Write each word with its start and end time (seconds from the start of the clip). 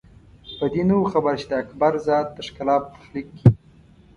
په 0.57 0.65
دې 0.73 0.83
نه 0.89 0.95
وو 0.97 1.09
خبر 1.13 1.33
چې 1.39 1.45
د 1.49 1.53
اکبر 1.63 1.93
ذات 2.07 2.27
د 2.33 2.39
ښکلا 2.47 2.75
په 2.83 2.87
تخلیق 2.95 3.27
کې. 3.37 3.47